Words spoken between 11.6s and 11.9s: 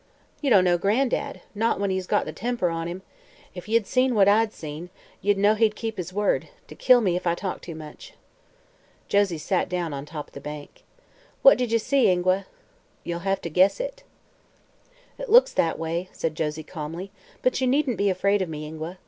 you